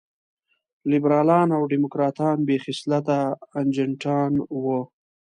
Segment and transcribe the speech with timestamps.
[0.91, 3.17] لېبرالان او ډيموکراټان بې خصلته
[3.61, 4.31] اجنټان
[4.63, 4.79] وو.